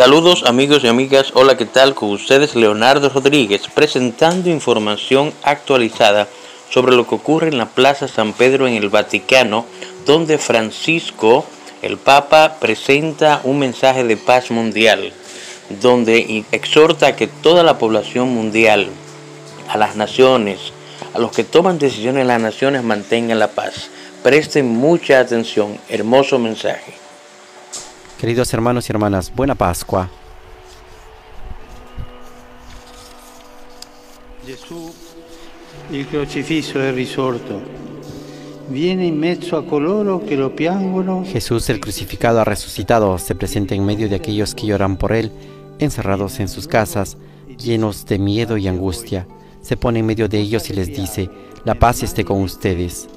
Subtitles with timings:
[0.00, 6.26] Saludos amigos y amigas, hola qué tal con ustedes Leonardo Rodríguez presentando información actualizada
[6.70, 9.66] sobre lo que ocurre en la Plaza San Pedro en el Vaticano,
[10.06, 11.44] donde Francisco,
[11.82, 15.12] el Papa, presenta un mensaje de paz mundial,
[15.82, 18.88] donde exhorta a que toda la población mundial,
[19.68, 20.72] a las naciones,
[21.12, 23.90] a los que toman decisiones en las naciones mantengan la paz.
[24.22, 27.09] Presten mucha atención, hermoso mensaje.
[28.20, 30.06] Queridos hermanos y hermanas, buena Pascua.
[34.44, 34.92] Gesù,
[35.88, 37.62] il crocifisso è risorto.
[38.66, 41.24] Viene in mezzo a coloro che lo piangono.
[41.24, 45.32] Jesús el crucificado ha resucitado, se presenta en medio de aquellos que lloran por él,
[45.78, 47.16] encerrados en sus casas,
[47.56, 49.26] llenos de miedo y angustia.
[49.62, 51.30] Se pone en medio de ellos y les dice,
[51.64, 53.08] la paz esté con ustedes.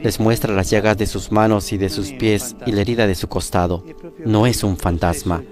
[0.00, 3.14] Les muestra las llagas de sus manos y de sus pies y la herida de
[3.14, 3.84] su costado.
[4.24, 5.42] No es un fantasma,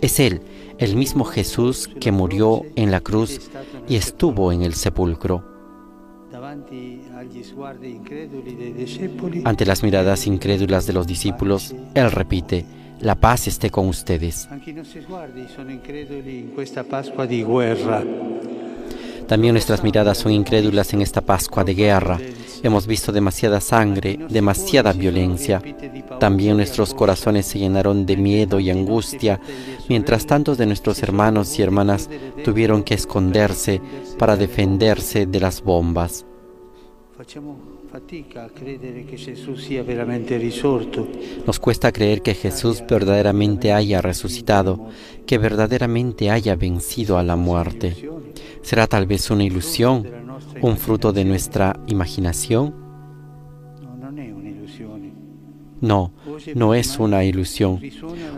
[0.00, 0.42] es Él,
[0.78, 3.50] el mismo Jesús que murió en la cruz
[3.88, 5.44] y estuvo en el sepulcro.
[9.44, 12.66] Ante las miradas incrédulas de los discípulos, Él repite,
[13.00, 14.48] la paz esté con ustedes.
[19.26, 22.18] También nuestras miradas son incrédulas en esta Pascua de guerra.
[22.62, 25.62] Hemos visto demasiada sangre, demasiada violencia.
[26.20, 29.40] También nuestros corazones se llenaron de miedo y angustia,
[29.88, 32.08] mientras tantos de nuestros hermanos y hermanas
[32.44, 33.80] tuvieron que esconderse
[34.18, 36.24] para defenderse de las bombas.
[41.46, 44.88] Nos cuesta creer que Jesús verdaderamente haya resucitado,
[45.26, 47.96] que verdaderamente haya vencido a la muerte.
[48.62, 50.06] ¿Será tal vez una ilusión,
[50.60, 52.74] un fruto de nuestra imaginación?
[55.80, 56.12] No,
[56.54, 57.80] no es una ilusión.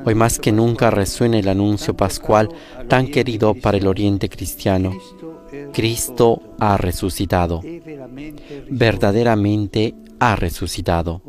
[0.05, 2.48] Hoy más que nunca resuena el anuncio pascual
[2.89, 4.92] tan querido para el oriente cristiano.
[5.73, 7.61] Cristo ha resucitado.
[8.70, 11.20] Verdaderamente ha resucitado.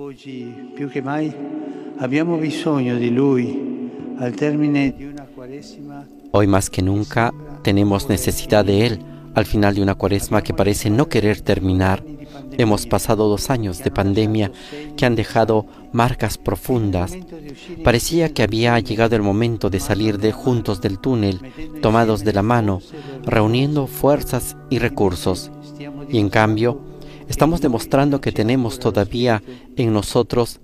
[6.31, 7.34] Hoy más que nunca
[7.65, 8.99] tenemos necesidad de Él
[9.33, 12.03] al final de una cuaresma que parece no querer terminar.
[12.59, 14.51] Hemos pasado dos años de pandemia
[14.95, 17.17] que han dejado marcas profundas.
[17.83, 21.39] Parecía que había llegado el momento de salir de juntos del túnel,
[21.81, 22.81] tomados de la mano,
[23.23, 25.49] reuniendo fuerzas y recursos.
[26.07, 26.79] Y en cambio,
[27.27, 29.41] estamos demostrando que tenemos todavía
[29.75, 30.59] en nosotros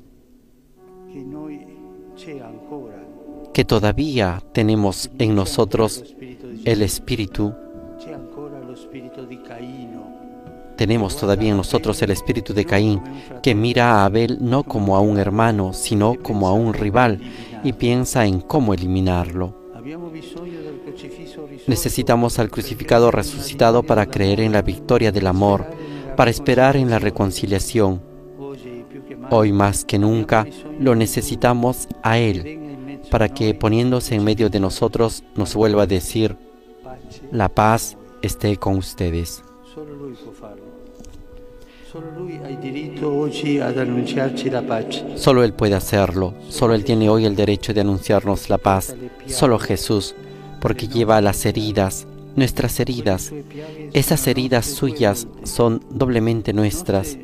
[3.54, 6.16] que todavía tenemos en nosotros
[6.66, 7.54] el espíritu
[10.82, 13.04] tenemos todavía en nosotros el espíritu de Caín,
[13.44, 17.22] que mira a Abel no como a un hermano, sino como a un rival,
[17.64, 19.54] y piensa en cómo eliminarlo.
[21.68, 25.68] Necesitamos al crucificado resucitado para creer en la victoria del amor,
[26.16, 28.02] para esperar en la reconciliación.
[29.30, 30.48] Hoy más que nunca
[30.80, 36.38] lo necesitamos a Él, para que poniéndose en medio de nosotros nos vuelva a decir,
[37.32, 39.44] la paz esté con ustedes.
[45.16, 48.96] Solo Él puede hacerlo, solo Él tiene hoy el derecho de anunciarnos la paz,
[49.28, 50.16] solo Jesús,
[50.62, 53.34] porque lleva las heridas, nuestras heridas.
[53.94, 57.18] Esas heridas suyas son doblemente nuestras,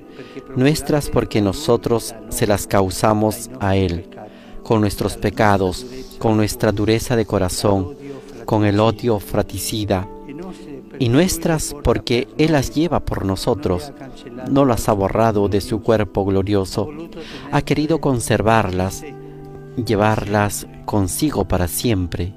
[0.55, 4.09] nuestras porque nosotros se las causamos a Él,
[4.63, 5.85] con nuestros pecados,
[6.19, 7.95] con nuestra dureza de corazón,
[8.47, 10.07] con el odio fraticida
[10.97, 13.91] y nuestras porque Él las lleva por nosotros,
[14.49, 16.89] no las ha borrado de su cuerpo glorioso,
[17.51, 19.03] ha querido conservarlas,
[19.75, 22.33] llevarlas consigo para siempre.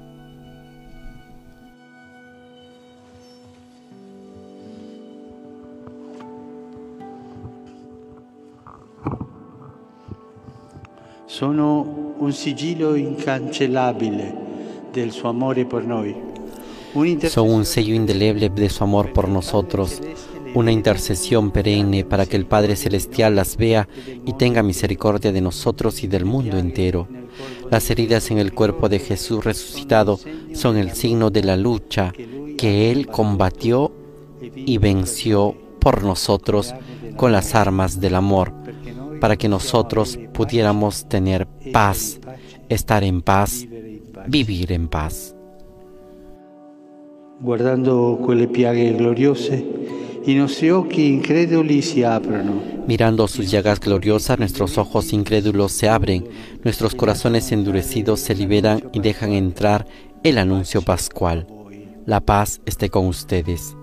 [11.25, 11.81] Sono
[12.19, 14.40] un sigillo incancellabile
[17.29, 20.01] Son un sello indeleble de su amor por nosotros,
[20.53, 23.87] una intercesión perenne para que el Padre Celestial las vea
[24.25, 27.07] y tenga misericordia de nosotros y del mundo entero.
[27.69, 30.19] Las heridas en el cuerpo de Jesús resucitado
[30.53, 32.11] son el signo de la lucha
[32.57, 33.93] que Él combatió
[34.53, 36.75] y venció por nosotros
[37.15, 38.53] con las armas del amor,
[39.21, 42.19] para que nosotros pudiéramos tener paz,
[42.67, 43.65] estar en paz,
[44.27, 45.35] vivir en paz.
[47.43, 49.65] guardando quelle piaghe gloriose.
[52.87, 56.27] Mirando sus llagas gloriosas, nuestros ojos incrédulos se abren,
[56.63, 59.87] nuestros corazones endurecidos se liberan y dejan entrar
[60.23, 61.47] el anuncio pascual.
[62.05, 63.75] La paz esté con ustedes.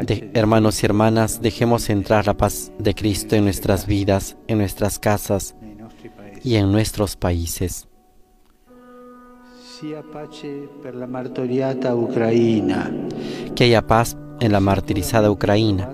[0.00, 0.04] E.
[0.04, 4.98] De- hermanos y hermanas, dejemos entrar la paz de Cristo en nuestras vidas, en nuestras
[4.98, 5.54] casas.
[6.46, 7.88] Y en nuestros países.
[13.56, 15.92] Que haya paz en la martirizada Ucrania,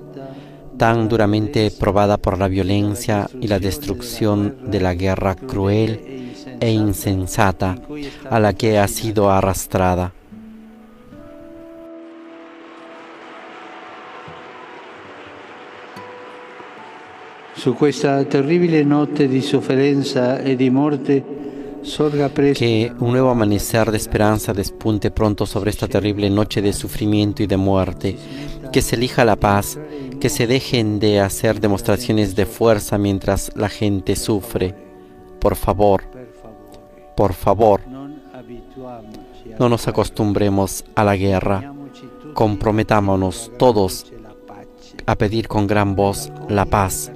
[0.76, 7.76] tan duramente probada por la violencia y la destrucción de la guerra cruel e insensata
[8.28, 10.12] a la que ha sido arrastrada.
[17.62, 17.76] Su
[20.42, 21.24] e
[21.84, 27.40] sorga Que un nuevo amanecer de esperanza despunte pronto sobre esta terrible noche de sufrimiento
[27.44, 28.16] y de muerte.
[28.72, 29.78] Que se elija la paz,
[30.20, 34.74] que se dejen de hacer demostraciones de fuerza mientras la gente sufre.
[35.38, 36.02] Por favor,
[37.16, 37.82] por favor,
[39.56, 41.72] no nos acostumbremos a la guerra.
[42.34, 44.12] Comprometámonos todos
[45.06, 47.12] a pedir con gran voz la paz.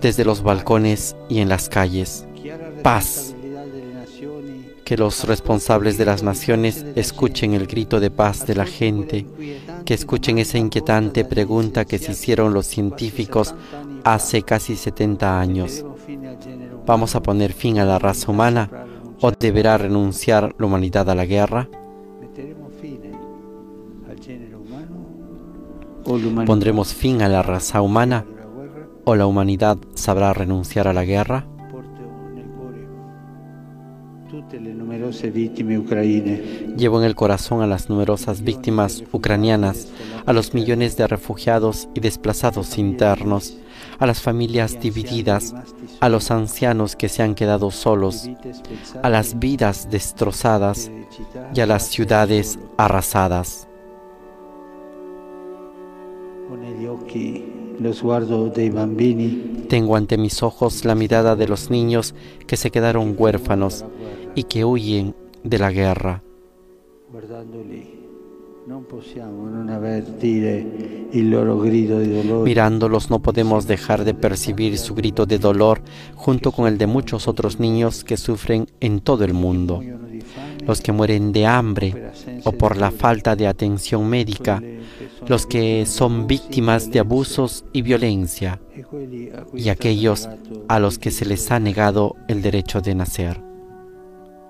[0.00, 2.26] Desde los balcones y en las calles.
[2.82, 3.34] Paz.
[4.84, 9.26] Que los responsables de las naciones escuchen el grito de paz de la gente,
[9.84, 13.54] que escuchen esa inquietante pregunta que se hicieron los científicos
[14.04, 15.84] hace casi 70 años.
[16.86, 18.70] ¿Vamos a poner fin a la raza humana
[19.20, 21.68] o deberá renunciar la humanidad a la guerra?
[26.46, 28.24] ¿Pondremos fin a la raza humana
[29.08, 31.46] o la humanidad sabrá renunciar a la guerra?
[36.76, 39.88] Llevo en el corazón a las numerosas víctimas ucranianas,
[40.26, 43.56] a los millones de refugiados y desplazados internos,
[43.98, 45.54] a las familias divididas,
[46.00, 48.28] a los ancianos que se han quedado solos,
[49.02, 50.90] a las vidas destrozadas
[51.54, 53.68] y a las ciudades arrasadas.
[59.68, 62.14] Tengo ante mis ojos la mirada de los niños
[62.46, 63.84] que se quedaron huérfanos
[64.34, 65.14] y que huyen
[65.44, 66.22] de la guerra.
[72.44, 75.80] Mirándolos no podemos dejar de percibir su grito de dolor
[76.14, 79.82] junto con el de muchos otros niños que sufren en todo el mundo,
[80.68, 82.12] los que mueren de hambre
[82.44, 84.62] o por la falta de atención médica,
[85.26, 88.60] los que son víctimas de abusos y violencia,
[89.54, 90.28] y aquellos
[90.68, 93.40] a los que se les ha negado el derecho de nacer.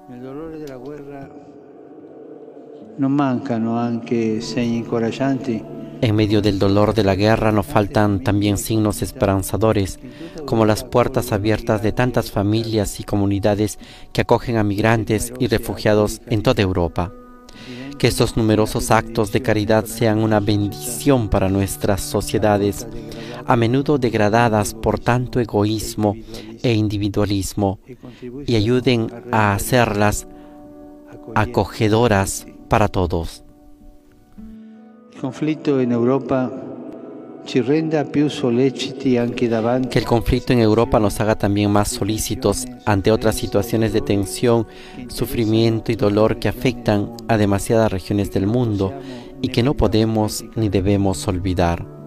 [0.08, 1.28] Nel dolore della guerra
[2.96, 5.62] non mancano anche segni incoraggianti
[6.00, 9.98] En medio del dolor de la guerra no faltan también signos esperanzadores,
[10.46, 13.80] como las puertas abiertas de tantas familias y comunidades
[14.12, 17.12] que acogen a migrantes y refugiados en toda Europa.
[17.98, 22.86] Que estos numerosos actos de caridad sean una bendición para nuestras sociedades,
[23.44, 26.14] a menudo degradadas por tanto egoísmo
[26.62, 27.80] e individualismo,
[28.46, 30.28] y ayuden a hacerlas
[31.34, 33.42] acogedoras para todos.
[39.88, 44.66] Que el conflicto en Europa nos haga también más solícitos ante otras situaciones de tensión,
[45.08, 48.92] sufrimiento y dolor que afectan a demasiadas regiones del mundo
[49.42, 51.98] y que no podemos ni debemos olvidar.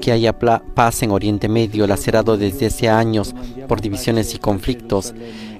[0.00, 3.34] Que haya paz en Oriente Medio, lacerado desde hace años
[3.68, 5.12] por divisiones y conflictos.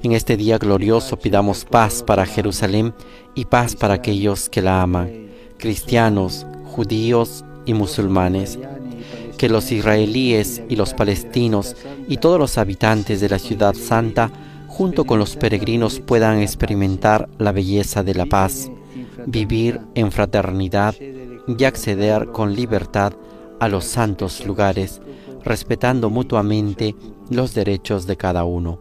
[0.02, 2.94] En este día glorioso pidamos paz para Jerusalén
[3.34, 5.10] y paz para aquellos que la aman,
[5.58, 8.58] cristianos, judíos y musulmanes.
[9.36, 11.74] que los israelíes y los palestinos
[12.08, 14.30] y todos los habitantes de la ciudad santa,
[14.68, 18.70] junto con los peregrinos, puedan experimentar la belleza de la paz,
[19.26, 20.94] vivir en fraternidad
[21.46, 23.12] y acceder con libertad
[23.60, 25.00] a los santos lugares,
[25.44, 26.94] respetando mutuamente
[27.30, 28.80] los derechos de cada uno.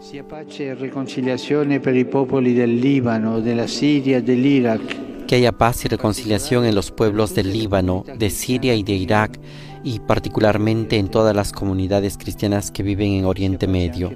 [0.00, 5.26] Sia pace e riconciliazione per i popoli del Libano, della Siria, dell'Iraq.
[5.26, 9.38] Que haya paz y reconciliación en los pueblos del Líbano, de Siria y de Irak,
[9.82, 14.12] y particularmente en todas las comunidades cristianas que viven en Oriente Medio.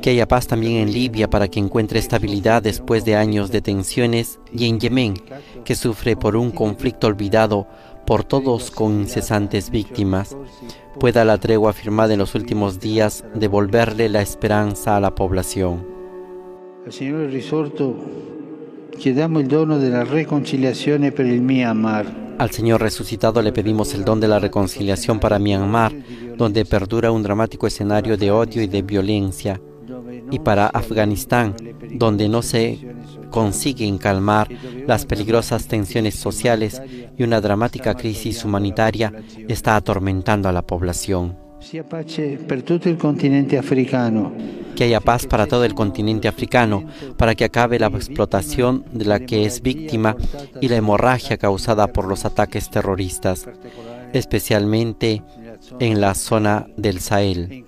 [0.00, 4.40] Que haya paz también en Libia para que encuentre estabilidad después de años de tensiones.
[4.50, 5.14] Y en Yemen,
[5.66, 7.66] que sufre por un conflicto olvidado
[8.06, 10.34] por todos con incesantes víctimas,
[10.98, 15.86] pueda la tregua firmada en los últimos días devolverle la esperanza a la población.
[16.86, 17.28] Al Signore
[18.94, 22.34] risorto chiediamo il dono della reconciliazione per il Myanmar.
[22.38, 25.92] Al Señor resucitado le pedimos el don de la reconciliación para Myanmar,
[26.36, 29.60] donde perdura un dramático escenario de odio y de violencia,
[30.30, 31.54] y para Afganistán,
[31.92, 32.78] donde no se
[33.30, 34.48] consiguen calmar
[34.86, 36.80] las peligrosas tensiones sociales
[37.16, 39.12] y una dramática crisis humanitaria
[39.48, 41.43] está atormentando a la población.
[44.76, 46.84] Que haya paz para todo el continente africano,
[47.16, 50.16] para que acabe la explotación de la que es víctima
[50.60, 53.48] y la hemorragia causada por los ataques terroristas,
[54.12, 55.22] especialmente
[55.80, 57.63] en la zona del Sahel,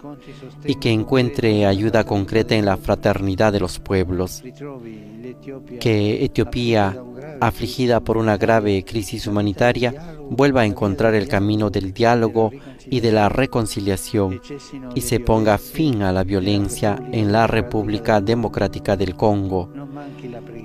[0.65, 4.43] y que encuentre ayuda concreta en la fraternidad de los pueblos.
[5.81, 6.97] Que Etiopía,
[7.41, 12.51] afligida por una grave crisis humanitaria, vuelva a encontrar el camino del diálogo
[12.89, 14.41] y de la reconciliación
[14.95, 19.71] y se ponga fin a la violencia en la República Democrática del Congo.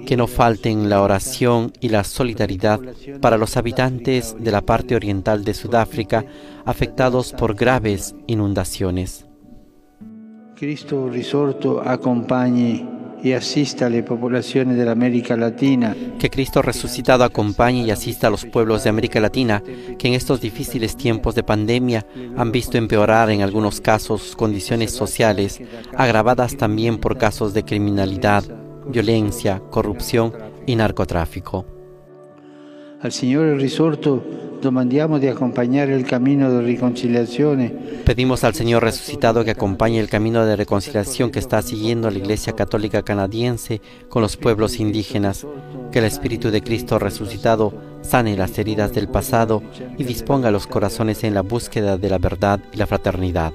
[0.06, 2.80] Que no falten la oración y la solidaridad
[3.22, 6.25] para los habitantes de la parte oriental de Sudáfrica
[6.65, 9.25] afectados por graves inundaciones.
[10.62, 12.88] Cristo risorto acompañe
[13.24, 15.96] y asista a las poblaciones de la América Latina.
[16.20, 19.63] Que Cristo resucitado acompañe y asista a los pueblos de América Latina
[19.98, 22.06] que en estos difíciles tiempos de pandemia
[22.38, 25.60] han visto empeorar en algunos casos condiciones sociales,
[25.98, 28.44] agravadas también por casos de criminalidad,
[28.86, 30.32] violencia, corrupción
[30.68, 31.80] y narcotráfico.
[33.01, 34.24] Al Signore risorto
[34.62, 37.70] domandiamo di accompagnare il cammino di riconciliazione
[38.03, 42.53] Pedimos al Señor resucitado que acompañe el camino de reconciliación que está siguiendo la Iglesia
[42.53, 45.48] Católica Canadiense con los pueblos indígenas,
[45.91, 49.63] que el Espíritu de Cristo resucitado sane las heridas del pasado
[49.98, 53.53] y disponga los corazones en la búsqueda de la verdad y la fraternidad.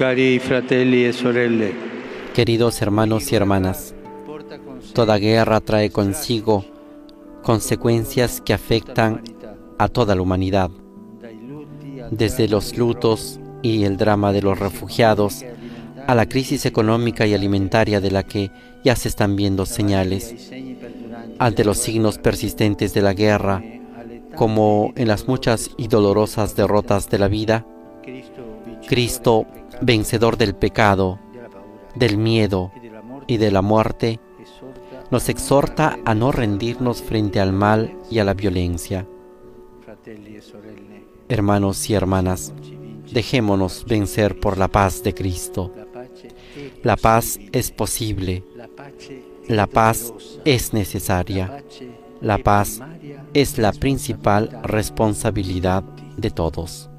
[0.00, 1.74] Cari fratelli e sorelle,
[2.32, 3.94] Queridos hermanos y hermanas,
[4.94, 6.64] toda guerra trae consigo
[7.42, 9.20] consecuencias que afectan
[9.76, 10.70] a toda la humanidad,
[12.10, 15.44] desde los lutos y el drama de los refugiados
[16.06, 18.50] a la crisis económica y alimentaria de la que
[18.82, 20.50] ya se están viendo señales,
[21.38, 23.62] ante los signos persistentes de la guerra,
[24.34, 27.66] como en las muchas y dolorosas derrotas de la vida,
[28.90, 29.46] Cristo,
[29.80, 31.20] vencedor del pecado,
[31.94, 32.72] del miedo
[33.28, 34.18] y de la muerte,
[35.12, 39.06] nos exhorta a no rendirnos frente al mal y a la violencia.
[41.28, 42.52] Hermanos y hermanas,
[43.12, 45.72] dejémonos vencer por la paz de Cristo.
[46.82, 48.42] La paz es posible,
[49.46, 50.12] la paz
[50.44, 51.62] es necesaria,
[52.20, 52.80] la paz
[53.34, 55.84] es la principal responsabilidad
[56.16, 56.90] de todos.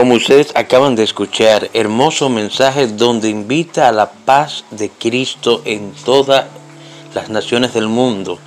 [0.00, 5.92] Como ustedes acaban de escuchar, hermoso mensaje donde invita a la paz de Cristo en
[5.92, 6.46] todas
[7.12, 8.38] las naciones del mundo,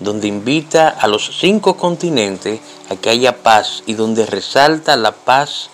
[0.00, 5.68] donde invita a los cinco continentes a que haya paz y donde resalta la paz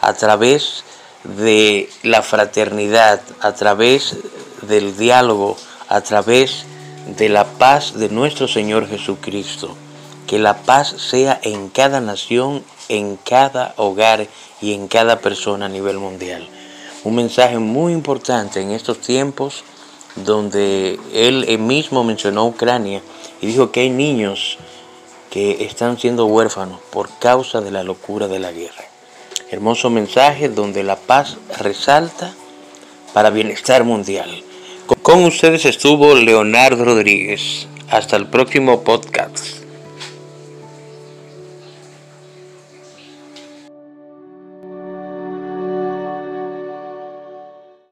[0.00, 0.84] a través
[1.24, 4.16] de la fraternidad, a través
[4.62, 5.56] del diálogo,
[5.88, 6.66] a través
[7.18, 9.74] de la paz de nuestro Señor Jesucristo.
[10.28, 14.26] Que la paz sea en cada nación, en cada hogar
[14.60, 16.46] y en cada persona a nivel mundial.
[17.04, 19.64] Un mensaje muy importante en estos tiempos
[20.16, 23.02] donde él mismo mencionó Ucrania
[23.40, 24.58] y dijo que hay niños
[25.30, 28.84] que están siendo huérfanos por causa de la locura de la guerra.
[29.50, 32.32] Hermoso mensaje donde la paz resalta
[33.12, 34.30] para bienestar mundial.
[35.02, 37.66] Con ustedes estuvo Leonardo Rodríguez.
[37.90, 39.63] Hasta el próximo podcast.